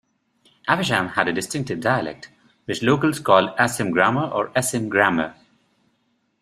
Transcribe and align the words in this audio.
Evesham 0.67 1.09
had 1.09 1.27
a 1.27 1.31
distinctive 1.31 1.79
dialect, 1.79 2.31
which 2.65 2.81
locals 2.81 3.19
called 3.19 3.55
"Asum 3.59 3.91
Grammar", 3.91 4.31
or 4.31 4.49
"Asum 4.55 4.89
Grammer". 4.89 5.35